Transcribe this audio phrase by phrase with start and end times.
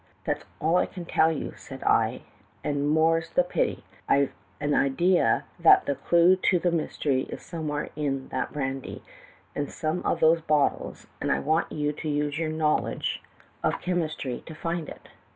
[0.23, 2.23] "'That's all I can tell you,' said I,
[2.63, 3.83] 'and more's the pity.
[4.09, 9.03] I've an idea that the clue to the m^'stery is somewhere in that brandy,
[9.53, 12.97] in some of those bottles, and I want you to use your knowl A CHEMICAL
[12.97, 13.61] DETECTIVE.
[13.61, 15.09] 303 edge of chemistry to find it.